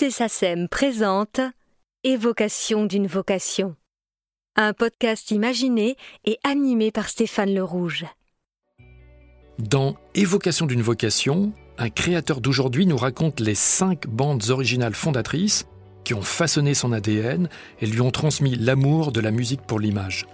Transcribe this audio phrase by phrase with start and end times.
[0.00, 1.40] musée SACEM présente
[2.04, 3.76] Évocation d'une vocation.
[4.56, 8.06] Un podcast imaginé et animé par Stéphane Le Rouge.
[9.58, 15.66] Dans Évocation d'une vocation, un créateur d'aujourd'hui nous raconte les cinq bandes originales fondatrices
[16.04, 20.26] qui ont façonné son ADN et lui ont transmis l'amour de la musique pour l'image.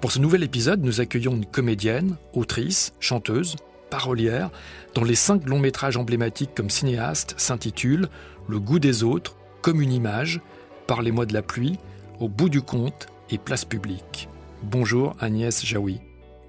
[0.00, 3.56] Pour ce nouvel épisode, nous accueillons une comédienne, autrice, chanteuse,
[3.92, 4.48] parolière,
[4.94, 8.08] dont les cinq longs métrages emblématiques comme cinéaste s'intitulent
[8.48, 10.40] Le goût des autres, Comme une image,
[10.86, 11.78] Parlez-moi de la pluie,
[12.18, 14.30] Au bout du compte et Place publique.
[14.62, 16.00] Bonjour Agnès Jaoui.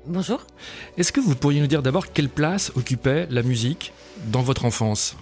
[0.07, 0.47] Bonjour.
[0.97, 3.91] Est-ce que vous pourriez nous dire d'abord quelle place occupait la musique
[4.27, 5.17] dans votre enfance?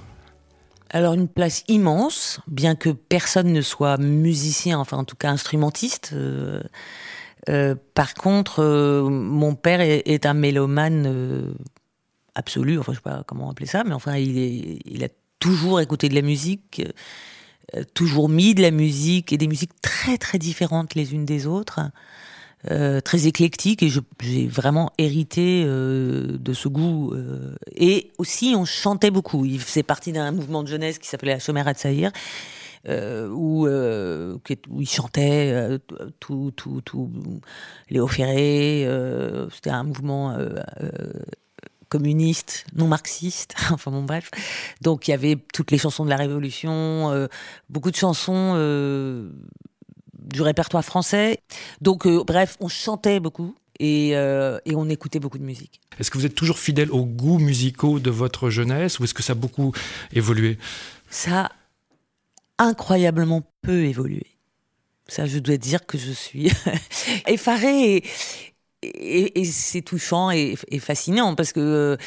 [0.91, 6.11] Alors une place immense, bien que personne ne soit musicien, enfin en tout cas instrumentiste.
[6.13, 6.61] Euh,
[7.49, 11.55] euh, par contre, euh, mon père est, un mélomane
[12.35, 15.81] absolu, enfin je sais pas comment appeler ça, mais enfin il, est, il a toujours
[15.81, 16.81] écouté de la musique,
[17.93, 21.79] toujours mis de la musique et des musiques très très différentes les unes des autres.
[22.69, 23.89] Euh, très éclectique et
[24.21, 27.11] j'ai vraiment hérité euh, de ce goût.
[27.11, 29.45] Euh, et aussi, on chantait beaucoup.
[29.45, 32.11] Il faisait partie d'un mouvement de jeunesse qui s'appelait la à Tsaïr.
[32.87, 35.79] où, où il chantait
[36.19, 37.09] tout, tout, tout,
[37.89, 38.87] Léo Ferré.
[39.51, 40.37] C'était un mouvement
[41.91, 44.31] communiste, non marxiste, enfin bon bref.
[44.81, 47.27] Donc il y avait toutes les chansons de la Révolution,
[47.69, 48.55] beaucoup de chansons
[50.21, 51.39] du répertoire français.
[51.81, 53.55] Donc, euh, bref, on chantait beaucoup.
[53.81, 55.81] Euh, et, on écoutait beaucoup de musique.
[55.97, 59.23] Est-ce que vous êtes toujours fidèle aux goûts musicaux de votre jeunesse ou est-ce que
[59.23, 59.73] ça a beaucoup
[60.13, 60.59] évolué?
[61.09, 61.49] Ça
[62.59, 64.27] a incroyablement peu évolué.
[65.07, 66.51] Ça, je dois dire que je suis
[67.27, 68.03] effarée et,
[69.43, 71.97] c'est touchant et, fascinant parce que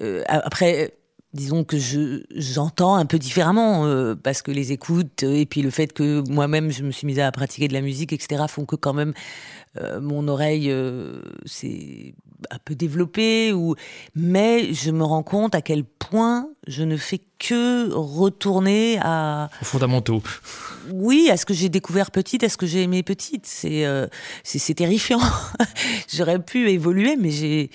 [0.00, 0.94] euh, après
[1.34, 5.70] disons que je j'entends un peu différemment euh, parce que les écoutes et puis le
[5.70, 8.76] fait que moi-même je me suis mise à pratiquer de la musique etc font que
[8.76, 9.12] quand même
[9.80, 12.14] euh, mon oreille euh, s'est
[12.50, 13.74] un peu développée ou
[14.14, 15.84] mais je me rends compte à quel
[16.14, 20.22] point je ne fais que retourner à aux fondamentaux.
[20.92, 23.46] Oui à ce que j'ai découvert petite à ce que j'ai aimé petite.
[23.46, 23.84] C'est
[24.44, 25.18] c'est terrifiant.
[26.14, 27.70] J'aurais pu évoluer mais j'ai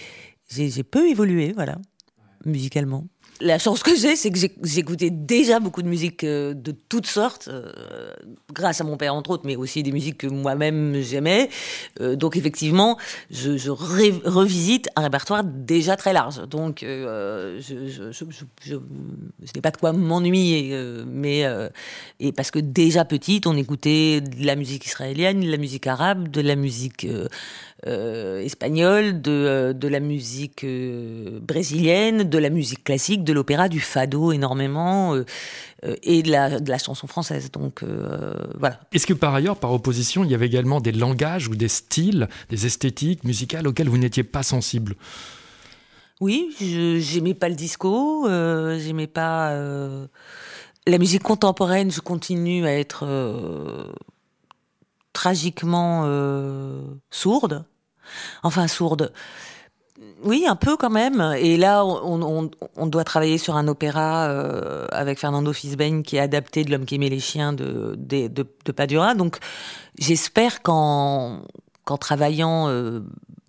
[0.49, 1.75] j'ai peu évolué voilà
[2.45, 3.03] musicalement
[3.41, 7.47] la chance que j'ai, c'est que j'écoutais déjà beaucoup de musique euh, de toutes sortes,
[7.47, 7.71] euh,
[8.53, 11.49] grâce à mon père entre autres, mais aussi des musiques que moi-même j'aimais.
[12.01, 12.97] Euh, donc effectivement,
[13.31, 16.47] je, revisite un répertoire déjà très large.
[16.47, 18.11] Donc je, je,
[18.61, 18.75] je
[19.55, 20.75] n'ai pas de quoi m'ennuyer,
[21.05, 21.45] mais
[22.19, 26.29] et parce que déjà petite, on écoutait de la musique israélienne, de la musique arabe,
[26.29, 27.07] de la musique
[27.87, 33.69] euh, espagnole, de, euh, de, la musique euh, brésilienne, de la musique classique, de l'opéra,
[33.69, 35.15] du fado énormément,
[36.03, 37.51] et de la, de la, chanson française.
[37.51, 37.83] Donc
[38.57, 38.81] voilà.
[38.91, 42.27] Est-ce que par ailleurs, par opposition, il y avait également des langages ou des styles,
[42.49, 44.95] des esthétiques musicales auxquelles vous n'étiez pas sensible?
[46.19, 49.53] Oui, j'aimais pas le disco, j'aimais pas
[50.85, 51.91] la musique contemporaine.
[51.91, 53.05] Je continue à être
[55.13, 57.65] tragiquement euh, sourde.
[58.43, 59.11] Enfin, sourde.
[60.23, 61.33] Oui, un peu quand même.
[61.37, 62.49] Et là, on,
[62.87, 66.95] doit travailler sur un opéra euh, avec Fernando Fisben qui est adapté de L'homme qui
[66.95, 67.97] aimait les chiens de,
[68.75, 69.13] Padura.
[69.13, 69.39] Donc,
[69.97, 71.41] j'espère qu'en
[71.99, 73.01] travaillant euh,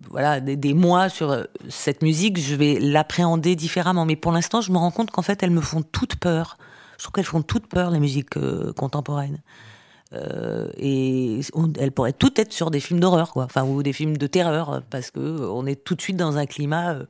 [0.09, 4.05] voilà des, mois sur cette musique, je vais l'appréhender différemment.
[4.05, 6.57] Mais pour l'instant, je me rends compte qu'en fait, elles me font toutes peur.
[6.97, 8.35] Je trouve qu'elles font toutes peur, les musiques
[8.75, 9.41] contemporaines.
[10.13, 11.39] Euh, et
[11.79, 14.81] elle pourrait tout être sur des films d'horreur, quoi, enfin ou des films de terreur,
[14.89, 17.05] parce que on est tout de suite dans un climat euh,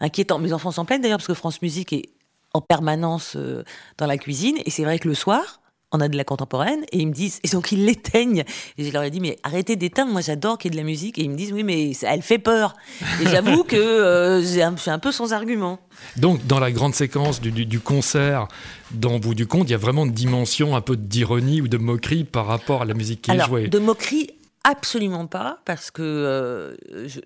[0.00, 0.38] inquiétant.
[0.38, 2.10] Mes enfants s'en plaignent d'ailleurs parce que France Musique est
[2.54, 3.64] en permanence euh,
[3.98, 5.61] dans la cuisine, et c'est vrai que le soir,
[5.92, 8.44] on a de la contemporaine et ils me disent et donc ils l'éteignent
[8.78, 10.86] et je leur ai dit mais arrêtez d'éteindre moi j'adore qu'il y ait de la
[10.86, 12.74] musique et ils me disent oui mais elle fait peur
[13.20, 15.78] et j'avoue que euh, je suis un peu sans argument
[16.16, 18.48] donc dans la grande séquence du, concert
[18.90, 21.78] dans bout du compte il y a vraiment une dimension un peu d'ironie ou de
[21.78, 24.30] moquerie par rapport à la musique qui est jouée de moquerie
[24.64, 26.76] Absolument pas, parce que euh,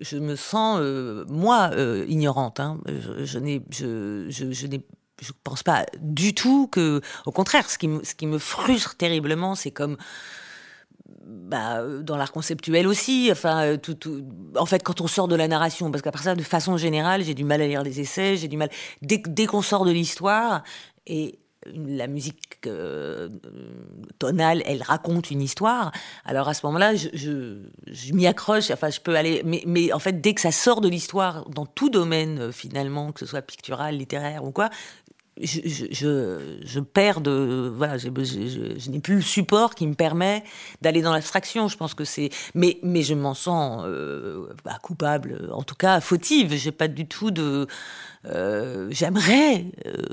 [0.01, 1.69] je, me sens, euh, moi,
[2.07, 2.59] ignorante.
[2.59, 2.79] Hein.
[2.87, 4.81] Je, je n'ai, je, je n'ai
[5.21, 9.97] je pense pas du tout que, au contraire, ce qui, me, frustre terriblement, c'est comme
[11.25, 13.29] bah, dans l'art conceptuel aussi.
[13.31, 13.77] Enfin, euh,
[14.55, 17.23] en fait, quand on sort de la narration, parce qu'à part ça, de façon générale,
[17.23, 18.69] j'ai du mal à lire les essais, j'ai du mal
[19.01, 20.63] dès, qu'on sort de l'histoire
[21.05, 23.29] et la musique euh,
[24.19, 25.91] tonale, elle raconte une histoire.
[26.23, 28.71] Alors à ce moment-là, je, je, m'y accroche.
[28.71, 29.41] Enfin, je peux aller.
[29.43, 33.11] Mais, mais, en fait, dès que ça sort de l'histoire, dans tout domaine euh, finalement,
[33.11, 34.69] que ce soit pictural, littéraire ou quoi,
[35.41, 35.61] je,
[35.91, 40.43] je, je, perds de voilà je, je n'ai plus le support qui me permet
[40.81, 41.67] d'aller dans l'abstraction.
[41.67, 45.49] Je pense que c'est mais mais je m'en sens euh, bah, coupable.
[45.53, 46.55] En tout cas fautive.
[46.55, 47.67] J'ai pas du tout de
[48.25, 50.03] euh, j'aimerais euh,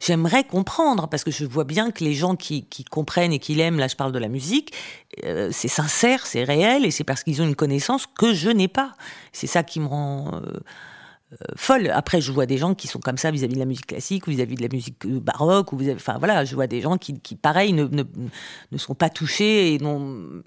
[0.00, 3.54] j'aimerais comprendre parce que je vois bien que les gens qui, qui comprennent et qui
[3.54, 4.72] l'aiment là je parle de la musique
[5.24, 8.68] euh, c'est sincère c'est réel et c'est parce qu'ils ont une connaissance que je n'ai
[8.68, 8.94] pas.
[9.32, 10.60] C'est ça qui me rend euh,
[11.56, 11.90] folle.
[11.92, 14.30] Après, je vois des gens qui sont comme ça vis-à-vis de la musique classique ou
[14.30, 15.72] vis-à-vis de la musique euh, baroque.
[15.72, 18.04] Ou enfin voilà, je vois des gens qui, pareil, ne, ne,
[18.72, 20.42] ne sont pas touchés et n'ont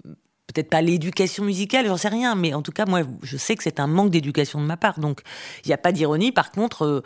[0.52, 3.62] peut-être pas l'éducation musicale, j'en sais rien, mais en tout cas, moi, je sais que
[3.62, 4.98] c'est un manque d'éducation de ma part.
[4.98, 5.20] Donc,
[5.64, 6.32] il n'y a pas d'ironie.
[6.32, 7.02] Par contre,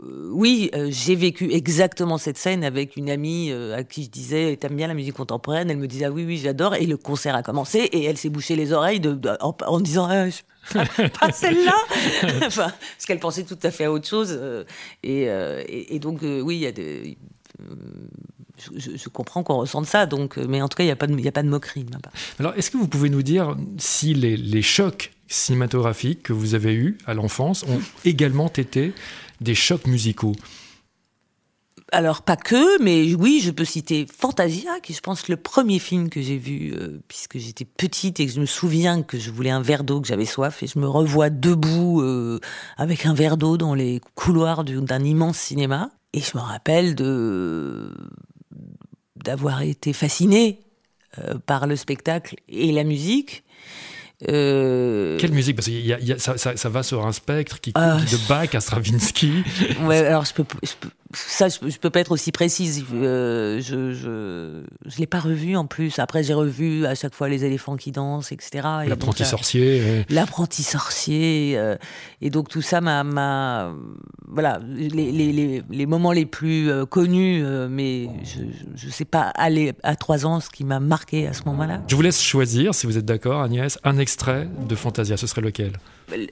[0.00, 4.76] euh, oui, j'ai vécu exactement cette scène avec une amie à qui je disais T'aimes
[4.76, 5.70] bien la musique contemporaine?
[5.70, 6.74] Elle me disait ah Oui, oui, j'adore.
[6.74, 10.08] Et le concert a commencé et elle s'est bouché les oreilles de, en, en, disant
[10.10, 10.26] ah,
[11.20, 11.74] pas celle-là?
[12.46, 14.36] Enfin, Parce qu'elle pensait tout à fait à autre chose.
[14.38, 14.64] Euh,
[15.06, 17.16] euh, et, et, donc, euh, oui, il y a des.
[18.76, 21.28] Je, comprends qu'on ressente ça, donc, mais en tout cas, il n'y a, pas de,
[21.28, 21.86] a pas de moquerie.
[22.40, 26.74] Alors, est-ce que vous pouvez nous dire si les, les chocs cinématographiques que vous avez
[26.74, 28.94] eus à l'enfance ont également été
[29.40, 30.34] des chocs musicaux
[31.90, 36.10] alors pas que, mais oui, je peux citer Fantasia, qui je pense le premier film
[36.10, 39.50] que j'ai vu euh, puisque j'étais petite et que je me souviens que je voulais
[39.50, 42.40] un verre d'eau, que j'avais soif, et je me revois debout euh,
[42.76, 46.94] avec un verre d'eau dans les couloirs d'un immense cinéma, et je me rappelle
[49.16, 50.60] d'avoir été fascinée
[51.18, 53.44] euh, par le spectacle et la musique.
[54.20, 59.44] Quelle musique Parce que ça, va sur un spectre qui ah, de Bach à Stravinsky.
[59.82, 62.84] Ouais, alors je peux, je peux ça, je, je, peux pas être aussi précise.
[62.92, 65.98] Euh, je je, je l'ai pas revu en plus.
[65.98, 68.66] Après, j'ai revu à chaque fois les éléphants qui dansent, etc.
[68.86, 70.04] L'apprenti sorcier.
[70.10, 71.54] L'apprenti sorcier.
[71.56, 71.76] Euh,
[72.20, 73.72] et donc tout ça m'a, m'a
[74.26, 78.40] voilà, les, les, les, moments les plus euh, connus, euh, mais je,
[78.74, 81.82] je sais pas aller à trois ans ce qui m'a marqué à ce moment-là.
[81.88, 85.16] Je vous laisse choisir, si vous êtes d'accord, Agnès, un extrait de Fantasia.
[85.16, 85.72] Ce serait lequel?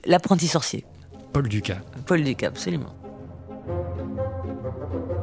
[0.04, 0.84] L'apprenti sorcier.
[1.32, 1.80] Paul Ducas.
[2.06, 2.94] Paul Ducas, absolument.
[4.66, 5.15] Thank you.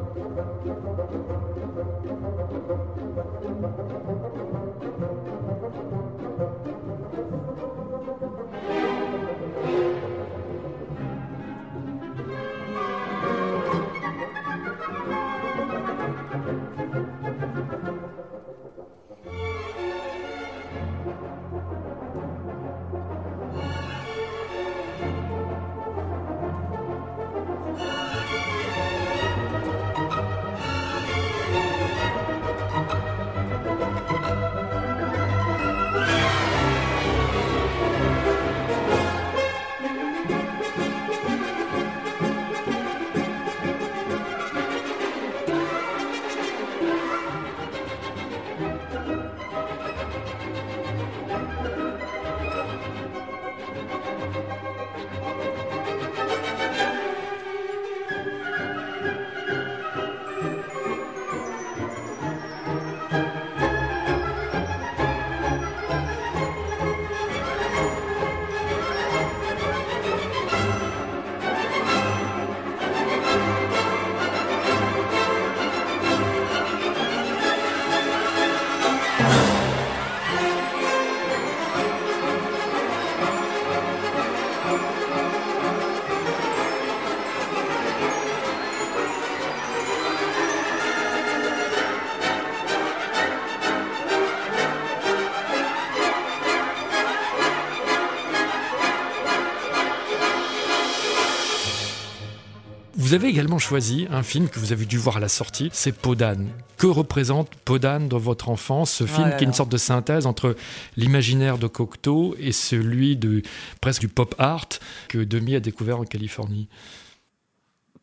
[102.96, 105.90] Vous avez également choisi un film que vous avez dû voir à la sortie, c'est
[105.90, 106.48] Podane.
[106.76, 110.54] Que représente Podane dans votre enfance Ce film qui est une sorte de synthèse entre
[110.96, 113.42] l'imaginaire de Cocteau et celui de
[113.80, 114.68] presque du pop art
[115.08, 116.68] que Demi a découvert en Californie?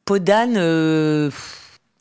[0.03, 1.31] Podane, euh,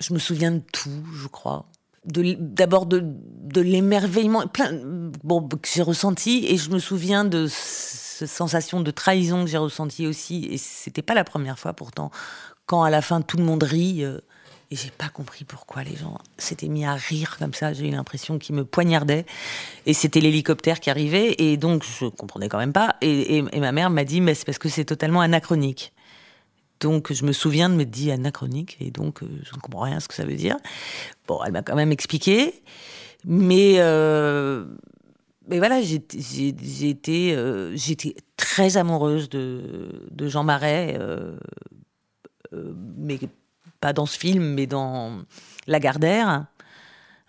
[0.01, 1.67] je me souviens de tout, je crois.
[2.05, 4.45] D'abord de, de l'émerveillement
[5.23, 9.59] bon, que j'ai ressenti et je me souviens de cette sensation de trahison que j'ai
[9.59, 12.11] ressenti aussi et c'était pas la première fois pourtant
[12.71, 14.05] quand à la fin tout le monde rit.
[14.05, 14.21] Euh,
[14.71, 17.73] et j'ai pas compris pourquoi les gens s'étaient mis à rire comme ça.
[17.73, 19.27] J'ai eu l'impression qu'ils me poignardaient.
[19.87, 21.35] Et c'était l'hélicoptère qui arrivait.
[21.39, 22.95] Et donc, je comprenais quand même pas.
[23.01, 25.93] Et, ma mère m'a dit, mais c'est parce que c'est totalement anachronique.
[26.79, 30.07] Donc, je me souviens de me dit anachronique, et donc, je ne comprends rien ce
[30.07, 30.57] que ça veut dire.
[31.27, 32.63] Bon, elle m'a quand même expliqué.
[33.25, 34.65] Mais, euh,
[35.49, 37.77] mais voilà, j'étais euh,
[38.37, 41.37] très amoureuse de, de Jean Marais, euh,
[42.53, 43.19] mais
[43.81, 45.23] pas dans ce film, mais dans
[45.67, 46.47] Lagardère.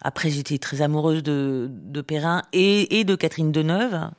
[0.01, 4.09] Après, j'étais très amoureuse de, de Perrin et, et, de Catherine Deneuve.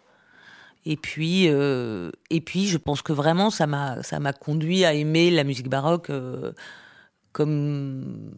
[0.87, 5.30] Et puis, et puis, je pense que vraiment, ça m'a, ça m'a conduit à aimer
[5.30, 6.11] la musique baroque
[7.32, 8.32] comme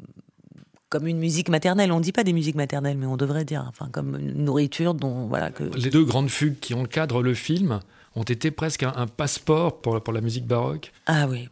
[0.94, 1.90] comme une musique maternelle.
[1.90, 4.94] On ne dit pas des musiques maternelles, mais on devrait dire, enfin, comme une nourriture
[4.94, 5.64] dont voilà que.
[5.76, 7.80] Les deux grandes fugues qui encadrent le film
[8.14, 10.92] ont été presque un, passeport pour, pour la musique baroque.
[11.06, 11.48] Ah oui,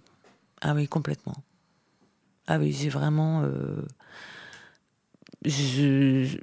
[0.62, 1.34] ah oui, complètement.
[2.46, 3.42] Ah oui, j'ai vraiment.
[3.42, 3.82] Euh,
[5.44, 6.38] j'ai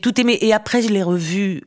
[0.00, 0.38] tout aimé.
[0.42, 1.62] Et après, je l'ai revu.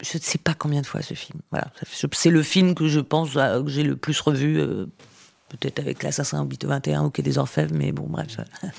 [0.00, 1.40] Je ne sais pas combien de fois ce film.
[1.50, 1.72] Voilà,
[2.12, 4.86] c'est le film que je pense que j'ai le plus revu euh,
[5.48, 8.36] peut-être avec l'assassin au 21 ou Quai des Orfèvres, mais bon, bref,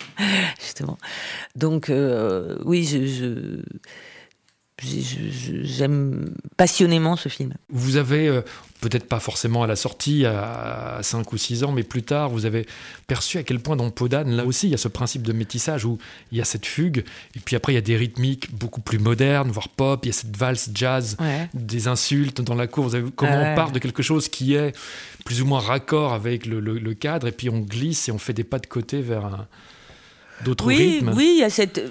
[0.62, 0.98] justement.
[1.56, 3.62] Donc, euh, oui, je,
[4.82, 7.54] j'aime passionnément ce film.
[7.70, 8.42] Vous avez, euh,
[8.82, 12.46] peut-être pas forcément à la sortie, à 5 ou 6 ans, mais plus tard, vous
[12.46, 12.66] avez
[13.08, 15.86] perçu à quel point dans Podane, là aussi, il y a ce principe de métissage
[15.86, 15.98] où
[16.32, 17.04] il y a cette fugue,
[17.36, 20.12] et puis après, il y a des rythmiques beaucoup plus modernes, voire pop, il y
[20.12, 21.18] a cette valse jazz,
[21.54, 22.86] des insultes dans la cour.
[22.86, 24.76] Vous avez, comment on part de quelque chose qui est
[25.26, 28.44] plus ou moins raccord avec le, cadre, et puis on glisse et on fait des
[28.44, 29.46] pas de côté vers
[30.44, 31.82] d'autres rythmes Oui, il y a cette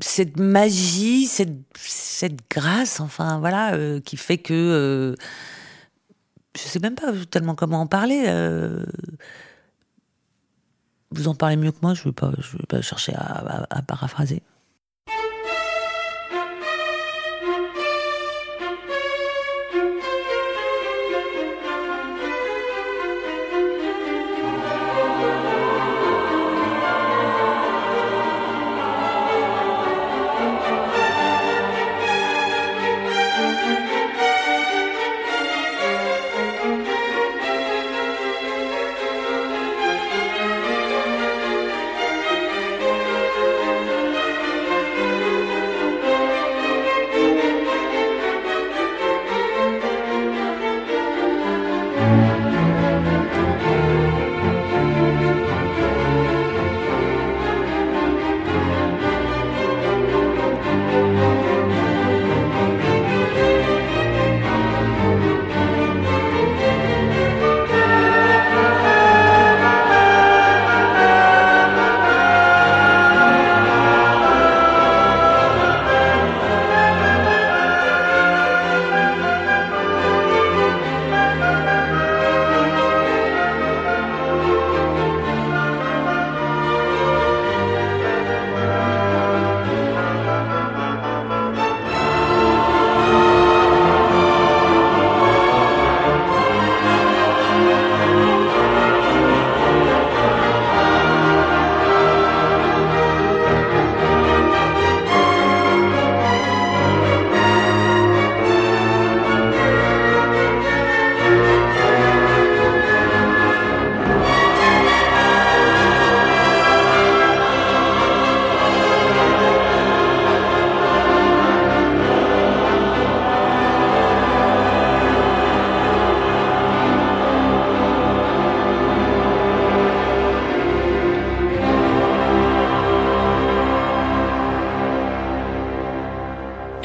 [0.00, 5.14] cette magie, cette, grâce, enfin voilà, euh, qui fait que euh,
[6.56, 8.24] je sais même pas tellement comment en parler.
[8.26, 8.84] Euh,
[11.10, 14.42] vous en parlez mieux que moi, je ne vais pas chercher à paraphraser.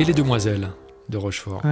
[0.07, 0.71] Les Demoiselles
[1.09, 1.63] de Rochefort.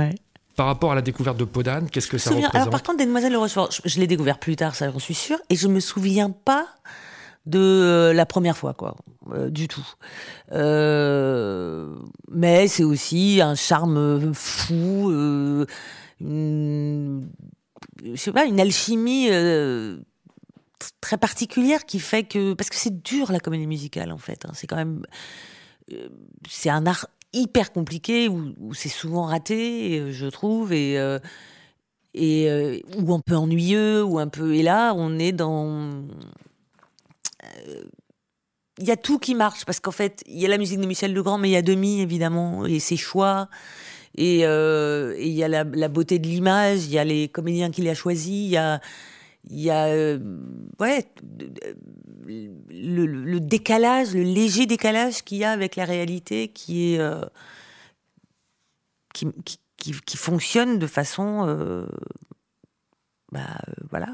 [0.55, 3.05] Par rapport à la découverte de Podane, qu'est-ce que ça représente Alors, Par contre, des
[3.05, 5.79] Demoiselles de Rochefort, je, l'ai découvert plus tard, ça j'en suis sûre, et je me
[5.79, 6.67] souviens pas
[7.45, 8.95] de euh, la première fois, quoi,
[9.31, 9.85] euh, du tout.
[10.51, 11.95] Euh,
[12.31, 15.11] mais c'est aussi un charme fou,
[16.21, 17.29] une,
[18.03, 19.29] je sais pas, une alchimie
[21.01, 24.45] très particulière qui fait que parce que c'est dur la comédie musicale en fait.
[24.45, 25.03] Hein, c'est quand même
[26.49, 31.19] c'est un art hyper compliqué où, c'est souvent raté, euh, je trouve, et euh,
[32.17, 34.53] euh, ou un peu ennuyeux ou un peu.
[34.55, 36.03] Et là, on est dans
[38.79, 40.85] il y a tout qui marche parce qu'en fait, il y a la musique de
[40.85, 43.49] Michel Legrand, mais il y a Demi évidemment et ses choix.
[44.15, 47.87] Et il y a la, la beauté de l'image, il y a les comédiens qu'il
[47.89, 48.79] a choisis, il y a,
[49.49, 50.17] il y a
[50.79, 51.05] ouais,
[52.25, 57.21] le, décalage, le léger décalage qu'il y a avec la réalité qui est euh,
[59.13, 61.85] qui, fonctionne de façon euh,
[63.33, 63.57] bah,
[63.89, 64.07] voilà,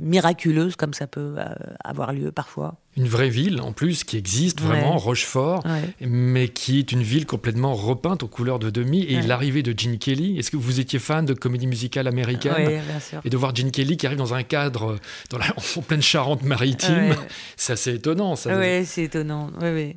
[0.00, 1.36] miraculeuse comme ça peut
[1.82, 2.76] avoir lieu parfois.
[2.96, 5.64] Une vraie ville en plus qui existe vraiment, Rochefort,
[6.00, 9.04] mais qui est une ville complètement repeinte aux couleurs de demi.
[9.04, 13.00] Et l'arrivée de Gene Kelly, est-ce que vous étiez fan de comédie musicale américaine bien
[13.00, 13.20] sûr.
[13.24, 14.96] Et de voir Gene Kelly qui arrive dans un cadre
[15.30, 15.46] dans la,
[15.76, 17.14] en pleine Charente-Maritime,
[17.56, 18.34] c'est assez étonnant.
[18.46, 19.50] Oui, c'est étonnant.
[19.62, 19.96] oui.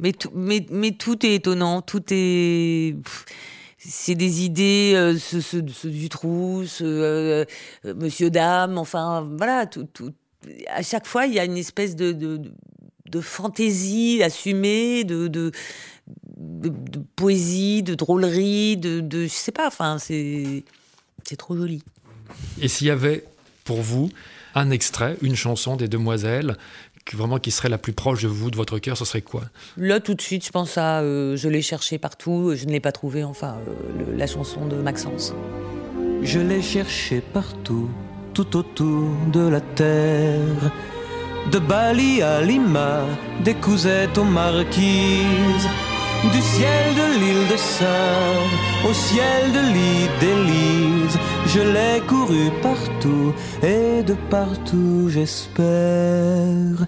[0.00, 2.96] Mais tout, mais, mais tout est étonnant, tout est.
[3.86, 7.44] C'est des idées, euh, ce, ce, ce Dutroux, euh,
[7.84, 10.12] euh, Monsieur Dame, enfin voilà, tout, tout,
[10.68, 12.40] à chaque fois il y a une espèce de,
[13.20, 15.52] fantaisie assumée, de,
[17.14, 20.64] poésie, de drôlerie, de, de je sais pas, enfin c'est
[21.36, 21.82] trop joli.
[22.60, 23.24] Et s'il y avait
[23.64, 24.10] pour vous
[24.54, 26.56] un extrait, une chanson des Demoiselles
[27.12, 29.42] vraiment qui serait la plus proche de vous, de votre cœur, ce serait quoi?
[29.76, 32.80] Là, tout de suite, je pense à euh, Je l'ai cherché partout, je ne l'ai
[32.80, 35.34] pas trouvé, enfin, euh, la chanson de Maxence.
[36.22, 37.90] Je l'ai cherché partout,
[38.32, 40.72] tout autour de la terre.
[41.52, 43.04] De Bali à Lima,
[43.44, 45.68] des cousettes aux marquises.
[46.32, 53.32] Du ciel de l'île de Saint au ciel de l'île d'Élise, je l'ai couru partout
[53.62, 56.86] et de partout j'espère.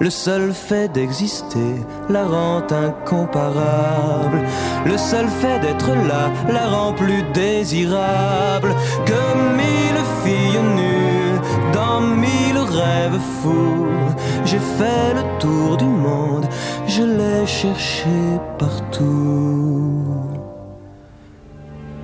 [0.00, 1.76] Le seul fait d'exister
[2.08, 4.42] la rend incomparable.
[4.84, 8.74] Le seul fait d'être là la rend plus désirable
[9.06, 9.20] que
[9.56, 11.38] mille filles nues
[11.72, 13.86] dans mille rêves fous.
[14.44, 16.33] J'ai fait le tour du monde,
[16.96, 18.16] je l'ai cherché
[18.58, 20.04] partout.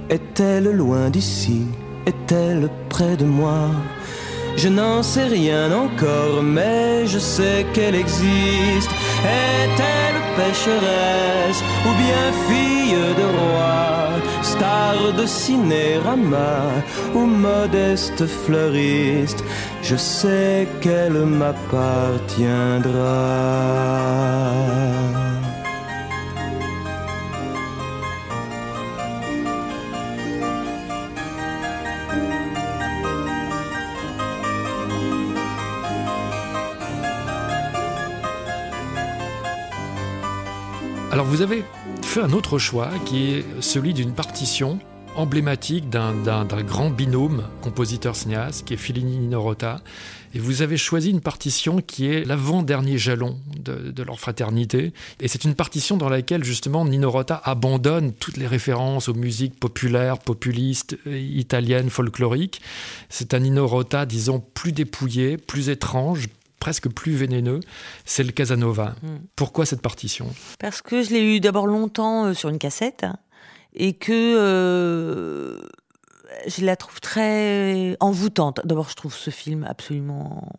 [0.08, 1.62] Est-elle loin d'ici?
[2.06, 3.62] Est-elle près de moi?
[4.56, 8.92] Je n'en sais rien encore, mais je sais qu'elle existe.
[9.24, 13.78] Est-elle pécheresse ou bien fille de roi,
[14.60, 19.42] de cinérama ou modeste fleuriste
[19.82, 23.00] Je sais qu'elle m'appartiendra.
[41.10, 41.64] Alors vous avez
[42.10, 44.80] fait un autre choix qui est celui d'une partition
[45.14, 49.80] emblématique d'un grand binôme compositeur-cinéaste qui est Fellini Nino Rota.
[50.34, 54.92] Et vous avez choisi une partition qui est l'avant-dernier jalon de, leur fraternité.
[55.20, 59.60] Et c'est une partition dans laquelle justement Nino Rota abandonne toutes les références aux musiques
[59.60, 62.60] populaires, populistes, euh, italiennes, folkloriques.
[63.08, 66.26] C'est un Nino Rota, disons, plus dépouillé, plus étrange,
[66.60, 67.58] presque plus vénéneux,
[68.04, 68.94] c'est le Casanova.
[69.02, 69.18] Hmm.
[69.34, 70.32] Pourquoi cette partition?
[70.60, 73.06] Parce que je l'ai eu d'abord longtemps euh, sur une cassette
[73.74, 75.60] et que euh,
[76.46, 78.60] je la trouve très envoûtante.
[78.64, 80.52] D'abord, je trouve ce film absolument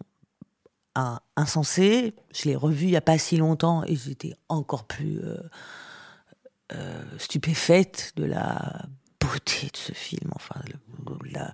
[1.38, 2.14] insensé.
[2.34, 5.22] Je l'ai revu il n'y a pas si longtemps et j'étais encore plus
[6.74, 8.86] euh, stupéfaite de la
[9.22, 10.32] beauté de ce film.
[10.36, 10.60] Enfin,
[11.32, 11.54] la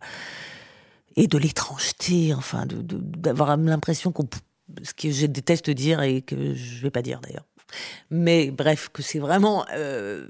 [1.17, 4.29] et de l'étrangeté, enfin, d'avoir l'impression qu'on,
[4.83, 7.45] ce que je déteste dire et que je vais pas dire d'ailleurs.
[8.11, 10.27] Mais bref, que c'est vraiment euh,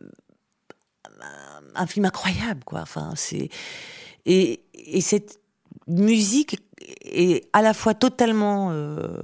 [1.76, 2.82] un film incroyable, quoi.
[2.82, 3.50] Enfin, c'est
[4.26, 5.40] et, et, cette
[5.88, 6.58] musique
[7.04, 9.22] est à la fois totalement euh,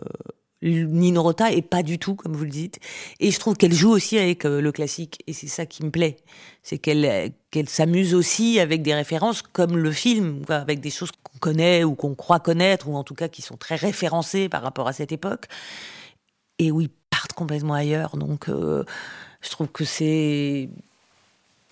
[0.61, 2.79] Nino Rota et pas du tout, comme vous le dites.
[3.19, 5.91] Et je trouve qu'elle joue aussi avec euh, le classique, et c'est ça qui me
[5.91, 6.17] plaît.
[6.61, 11.39] C'est qu'elle qu'elle s'amuse aussi avec des références comme le film, avec des choses qu'on
[11.39, 14.87] connaît ou qu'on croit connaître, ou en tout cas qui sont très référencées par rapport
[14.87, 15.47] à cette époque,
[16.59, 18.17] et où ils partent complètement ailleurs.
[18.17, 18.83] Donc, euh,
[19.41, 20.69] je trouve que c'est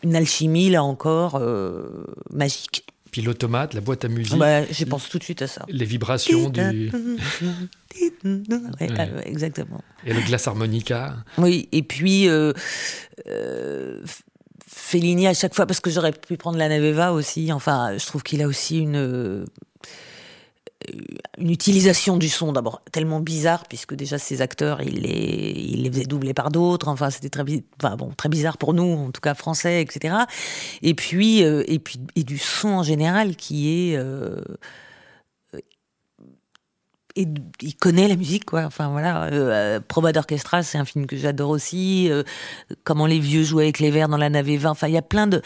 [0.04, 2.86] une alchimie, là encore, euh, magique.
[3.12, 4.38] Puis l'automate, la boîte à musique.
[4.38, 5.66] Bah, je pense tout de suite à ça.
[5.68, 6.92] Les vibrations du.
[9.26, 9.84] exactement.
[10.06, 11.18] Et le glace harmonica.
[11.38, 12.54] Oui, et puis euh,
[13.28, 14.02] euh,
[14.74, 17.52] Fellini à chaque fois, parce que j'aurais pu prendre la Naveva aussi.
[17.52, 19.46] Enfin, je trouve qu'il a aussi une
[21.38, 25.92] une utilisation du son d'abord tellement bizarre puisque déjà ces acteurs il les il les
[25.92, 29.36] faisait doubler par d'autres enfin c'était très bon très bizarre pour nous en tout cas
[29.36, 30.16] français etc
[30.82, 34.42] et puis euh, et puis et du son en général qui est euh,
[37.16, 37.28] et
[37.62, 41.50] il connaît la musique quoi enfin voilà euh, Proba d'orchestra c'est un film que j'adore
[41.50, 42.24] aussi euh,
[42.84, 45.02] comment les vieux jouaient avec les verres dans la navée 20 enfin il y a
[45.02, 45.42] plein de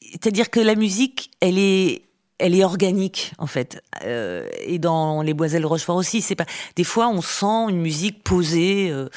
[0.00, 2.02] c'est-à-dire que la musique elle est
[2.38, 3.82] elle est organique en fait.
[4.04, 6.46] Euh, et dans les Boiselles Rochefort aussi, c'est pas.
[6.76, 9.08] Des fois, on sent une musique posée, euh,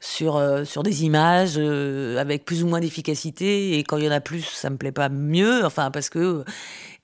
[0.00, 3.78] sur euh, sur des images euh, avec plus ou moins d'efficacité.
[3.78, 5.64] Et quand il y en a plus ça me plaît pas mieux.
[5.64, 6.44] Enfin parce que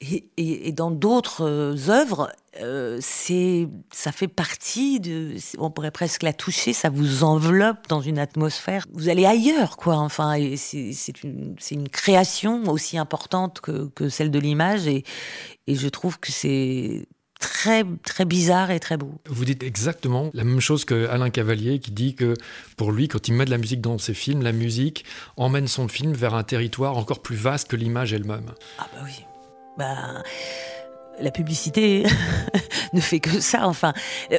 [0.01, 5.91] et, et, et dans d'autres euh, œuvres euh, c'est ça fait partie de on pourrait
[5.91, 8.87] presque la toucher ça vous enveloppe dans une atmosphère.
[8.93, 14.39] Vous allez ailleurs quoi enfin c'est une une création aussi importante que que celle de
[14.39, 14.87] l'image.
[14.87, 15.05] Et
[15.67, 17.07] et je trouve que c'est
[17.57, 19.11] très très bizarre et très beau.
[19.27, 22.35] Vous dites exactement la même chose que Alain Cavalier qui dit que
[22.77, 25.07] pour lui quand il met de la musique dans ses films, la musique
[25.39, 28.51] emmène son film vers un territoire encore plus vaste que l'image elle-même.
[28.79, 29.25] Ah bah oui.
[29.79, 30.23] Bah
[31.19, 32.05] la publicité
[32.93, 33.95] ne fait que ça enfin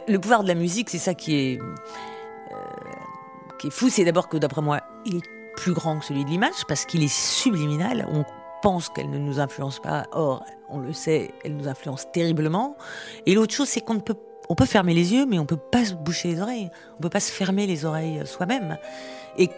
[0.08, 2.56] le pouvoir de la musique c'est ça qui est euh,
[3.60, 6.30] qui est fou c'est d'abord que d'après moi il est plus grand que celui de
[6.30, 8.24] l'image parce qu'il est subliminal on
[8.94, 12.76] qu'elle ne nous influence pas or on le sait, elle nous influence terriblement.
[13.26, 14.18] Et l'autre chose, c'est qu'on ne peut,
[14.50, 16.70] on peut fermer les yeux, mais on peut pas se boucher les oreilles.
[16.98, 18.78] On peut pas se fermer les oreilles soi-même.
[19.38, 19.50] Et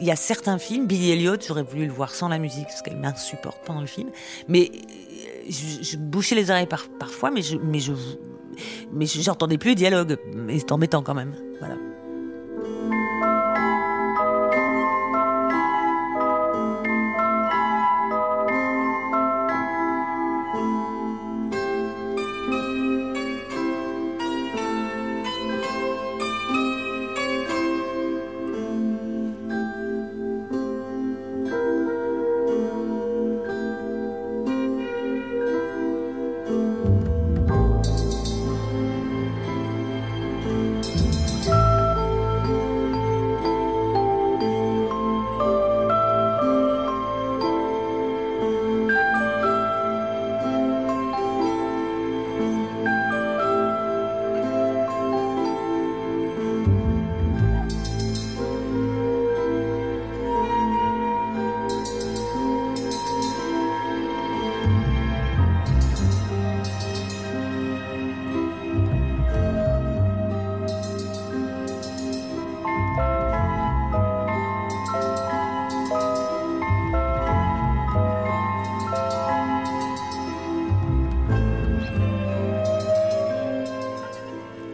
[0.00, 2.82] il y a certains films, Billy Elliot, j'aurais voulu le voir sans la musique parce
[2.82, 4.10] qu'elle m'insupporte pendant le film.
[4.46, 4.70] Mais
[5.48, 7.92] je, je bouchais les oreilles par, parfois, mais je, mais je,
[8.92, 10.16] mais j'entendais plus le dialogue.
[10.34, 11.34] Mais c'est embêtant quand même.
[11.58, 11.74] Voilà.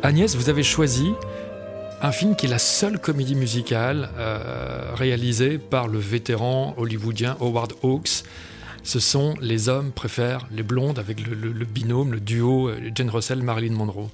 [0.04, 1.14] Agnès, vous avez choisi
[2.02, 7.72] un film qui est la seule comédie musicale euh, réalisée par le vétéran hollywoodien Howard
[7.82, 8.22] Hawks.
[8.82, 13.42] Ce sont Les hommes préfèrent les blondes avec le, binôme, le duo euh, Jane Russell,
[13.42, 14.10] Marilyn Monroe.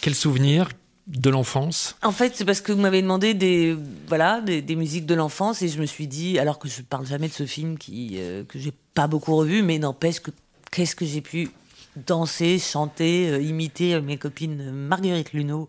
[0.00, 0.70] Quel souvenir
[1.06, 1.94] de l'enfance?
[2.02, 3.76] En fait, c'est parce que vous m'avez demandé des
[4.08, 7.28] voilà des, musiques de l'enfance et je me suis dit, alors que je parle jamais
[7.28, 10.30] de ce film qui euh, que j'ai pas beaucoup revu, mais n'empêche que
[10.72, 11.50] qu'est-ce que j'ai pu
[11.96, 15.66] danser, chanter, euh, imiter euh, mes copines Marguerite Luneau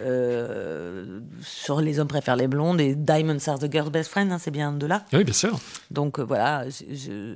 [0.00, 4.38] euh, sur Les hommes préfèrent les blondes et Diamonds are the girl's best friend, hein,
[4.38, 5.04] c'est bien de là.
[5.12, 5.58] Oui, bien sûr.
[5.90, 7.34] Donc euh, voilà, je, je-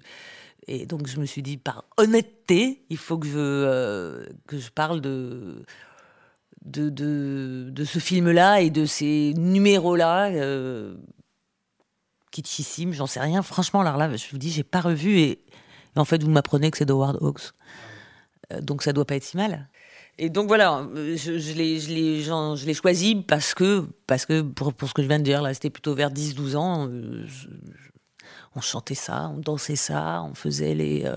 [0.68, 4.70] et donc je me suis dit par honnêteté, il faut que je euh, que je
[4.70, 5.62] parle de
[6.64, 10.30] de de, de ce film-là et de ces numéros-là.
[12.32, 13.42] Kitschissimes, j'en sais rien.
[13.42, 15.38] Franchement, alors là, je vous dis, j'ai pas revu et, et
[15.98, 17.52] en fait, vous m'apprenez que c'est d'Howard Hawks.
[18.52, 19.68] Euh, donc ça doit pas être si mal.
[20.18, 23.84] Et donc voilà, euh, je, je l'ai, je l'ai, j'en- je l'ai choisi parce que,
[24.06, 26.56] parce que pour, pour ce que je viens de dire, là, c'était plutôt vers 10-12
[26.56, 26.88] ans.
[26.88, 27.90] euh, je- je-
[28.54, 31.16] on chantait ça, on dansait ça, on faisait les, euh,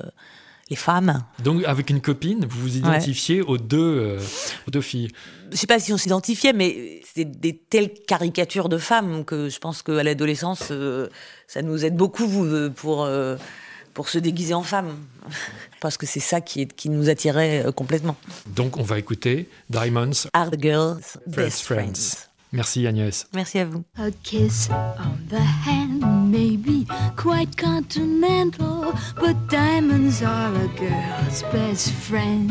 [0.70, 1.24] les femmes.
[1.42, 4.20] Donc, avec une copine, vous vous identifiez aux, deux, euh,
[4.68, 5.08] aux deux filles.
[5.52, 9.58] Je sais pas si on s'identifiait, mais c'est des telles caricatures de femmes que je
[9.60, 11.08] pense qu'à l'adolescence, euh,
[11.48, 12.28] ça nous aide beaucoup
[12.76, 13.38] pour, euh,
[14.00, 14.96] pour se déguiser en femme.
[15.82, 18.16] Parce que c'est ça qui, est, qui nous attirait euh, complètement.
[18.48, 20.30] Donc, on va écouter Diamonds.
[20.34, 21.92] Are the girls best Friends.
[21.92, 22.28] friends.
[22.54, 23.28] Merci Agnès.
[23.34, 23.84] Merci à vous.
[23.98, 26.86] A kiss on the hand may be
[27.18, 32.50] quite continental, but diamonds are a girl's best friend.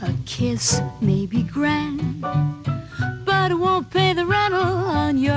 [0.00, 2.22] A kiss may be grand,
[3.26, 5.34] but it won't pay the rental on your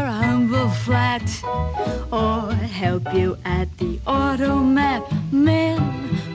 [0.84, 1.24] flat
[2.12, 5.02] or help you at the automat.
[5.32, 5.80] Men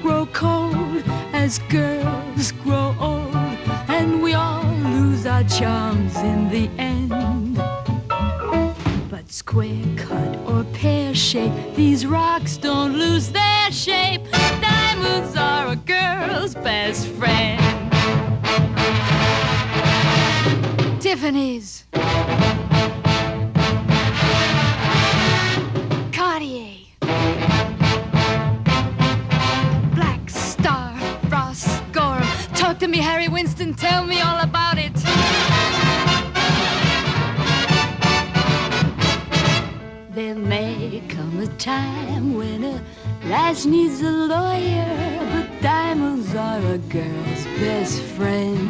[0.00, 1.02] grow cold
[1.34, 3.34] as girls grow old,
[3.88, 7.56] and we all lose our charms in the end.
[9.10, 13.97] But square cut or pear shape, these rocks don't lose their shape.
[43.58, 48.68] Lass needs a lawyer, but diamonds are a girl's best friend.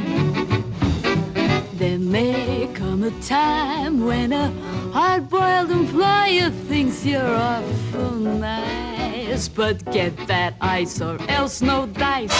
[1.74, 4.48] There may come a time when a
[4.92, 12.38] hard-boiled employer thinks you're awful nice, but get that ice or else no dice.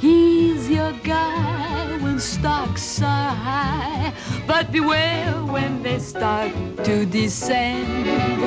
[0.00, 4.12] He's your guy when stocks are high,
[4.46, 6.52] but beware when they start
[6.84, 8.38] to descend.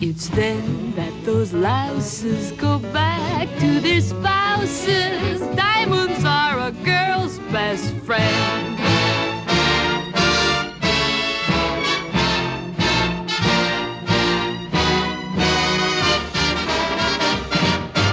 [0.00, 5.40] It's then that those louses go back to their spouses.
[5.56, 8.78] Diamonds are a girl's best friend.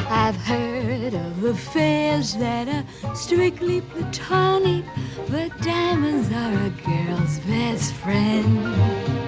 [0.09, 4.85] I've heard of affairs that are strictly platonic,
[5.29, 9.24] but diamonds are a girl's best friend.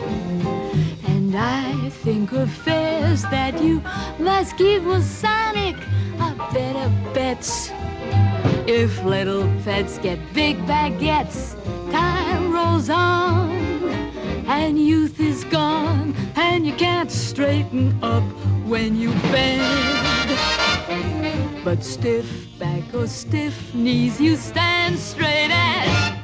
[1.37, 3.81] I think of affairs that you
[4.17, 5.75] must keep Masonic
[6.19, 7.69] are better bets.
[8.65, 11.55] If little pets get big baguettes,
[11.91, 13.51] time rolls on,
[14.47, 18.23] and youth is gone, and you can't straighten up
[18.65, 20.37] when you bend.
[21.63, 22.25] But stiff
[22.57, 26.17] back or stiff knees, you stand straight as